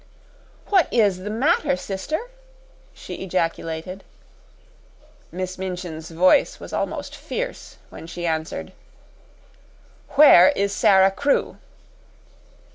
"What 0.69 0.91
IS 0.91 1.19
the 1.19 1.29
matter, 1.29 1.75
sister?" 1.77 2.17
she 2.91 3.21
ejaculated. 3.23 4.03
Miss 5.31 5.59
Minchin's 5.59 6.09
voice 6.09 6.59
was 6.59 6.73
almost 6.73 7.15
fierce 7.15 7.77
when 7.91 8.07
she 8.07 8.25
answered: 8.25 8.73
"Where 10.15 10.49
is 10.55 10.73
Sara 10.73 11.11
Crewe?" 11.11 11.57